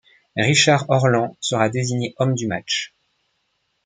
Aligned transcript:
Richard 0.35 0.85
Orlans 0.89 1.37
sera 1.41 1.69
désigné 1.69 2.15
homme 2.17 2.33
du 2.33 2.47
match. 2.47 2.95